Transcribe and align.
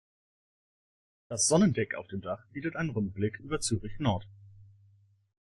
Das 1.29 1.47
Sonnendeck 1.47 1.93
auf 1.93 2.07
dem 2.07 2.21
Dach 2.21 2.43
bietet 2.51 2.75
einen 2.75 2.89
Rundblick 2.89 3.37
über 3.39 3.59
Zürich-Nord. 3.59 4.25